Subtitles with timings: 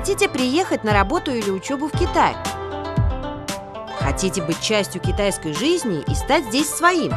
[0.00, 2.34] Хотите приехать на работу или учебу в Китай?
[3.98, 7.12] Хотите быть частью китайской жизни и стать здесь своим?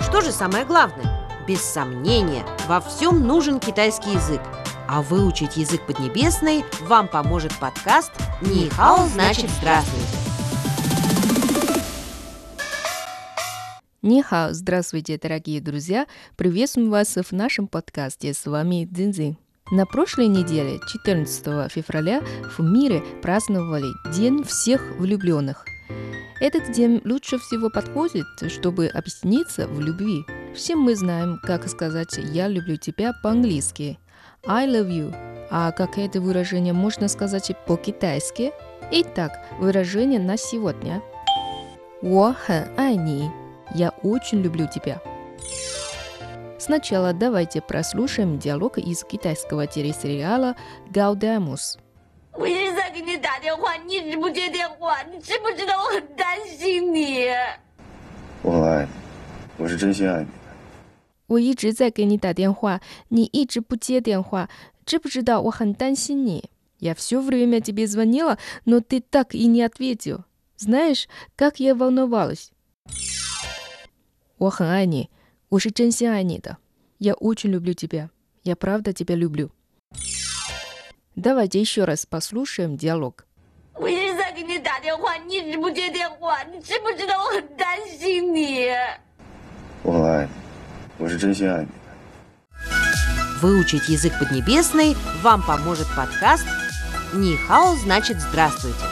[0.00, 1.24] Что же самое главное?
[1.46, 4.40] Без сомнения, во всем нужен китайский язык.
[4.88, 8.10] А выучить язык поднебесный вам поможет подкаст
[8.40, 10.18] «Нихао значит здравствуйте».
[14.02, 16.08] Нихао, здравствуйте, дорогие друзья!
[16.34, 18.34] Приветствуем вас в нашем подкасте.
[18.34, 19.36] С вами Дзинзин.
[19.71, 22.21] На прошлой неделе, 14 февраля,
[22.57, 25.65] в мире праздновали День всех влюбленных.
[26.41, 30.25] Этот день лучше всего подходит, чтобы объясниться в любви.
[30.55, 33.99] Все мы знаем, как сказать «я люблю тебя» по-английски
[34.45, 35.15] «I love you»,
[35.51, 38.51] а как это выражение можно сказать по-китайски?
[38.91, 41.01] Итак, выражение на сегодня.
[42.01, 43.29] 我很爱你.
[43.75, 44.99] Я очень люблю тебя.
[46.65, 50.55] Сначала давайте прослушаем диалог из китайского телесериала
[50.93, 51.77] «Гаудамус».
[52.33, 57.27] 我一直在给你打电话，你一直不接电话，你知不知道我很担心你？
[58.41, 58.91] 我很爱你，
[59.57, 60.31] 我是真心爱你的。
[61.27, 64.49] 我一直在给你打电话，你一直不接电话，
[64.85, 66.45] 知不知道我很担心你？
[66.79, 70.23] Я все время тебе звонила, но ты так и не ответил.
[70.57, 72.49] Знаешь, как я волновалась.
[74.37, 75.09] 我很爱你，
[75.49, 76.57] 我是真心爱你的。
[76.97, 78.09] Я очень люблю тебя.
[78.43, 79.51] Я правда тебя люблю.
[81.15, 83.25] Давайте еще раз послушаем диалог.
[83.73, 88.69] 我一直在给你打电话，你一直不接电话，你知不知道我很担心你？
[89.83, 90.31] 我很爱你，
[90.97, 91.71] 我是真心爱你的。
[93.41, 96.45] Выучить язык поднебесный вам поможет подкаст
[97.13, 98.85] «Нихао значит здравствуйте».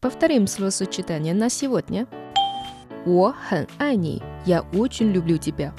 [0.00, 2.06] Повторим словосочетание на сегодня.
[3.06, 5.72] 我很爱你, я очень люблю тебя.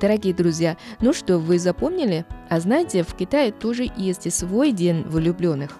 [0.00, 2.26] Дорогие друзья, ну что, вы запомнили?
[2.50, 5.70] А знаете, в Китае тоже есть свой день влюбленных.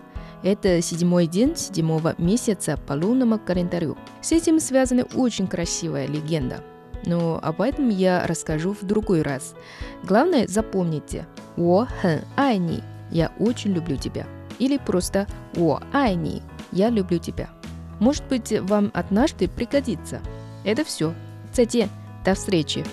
[0.43, 3.97] Это седьмой день седьмого месяца по лунному календарю.
[4.21, 6.63] С этим связана очень красивая легенда.
[7.05, 9.55] Но об этом я расскажу в другой раз.
[10.03, 11.27] Главное, запомните.
[11.57, 14.27] 我很爱你, я очень люблю тебя.
[14.59, 16.43] Или просто 我爱你,
[16.73, 17.49] я люблю тебя.
[18.02, 20.22] Может быть, вам однажды пригодится.
[20.66, 21.14] Это все.
[21.54, 21.90] 再见.
[22.26, 22.84] До встречи.